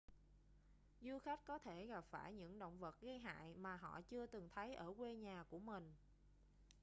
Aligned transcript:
du 1.01 1.19
khách 1.19 1.45
có 1.45 1.57
thể 1.59 1.85
gặp 1.85 2.05
phải 2.11 2.33
những 2.33 2.59
động 2.59 2.79
vật 2.79 3.01
gây 3.01 3.19
hại 3.19 3.53
mà 3.53 3.75
họ 3.75 4.01
chưa 4.01 4.25
từng 4.25 4.49
thấy 4.49 4.75
ở 4.75 4.93
quê 4.97 5.15
nhà 5.15 5.43
của 5.49 5.59
mình 5.59 5.93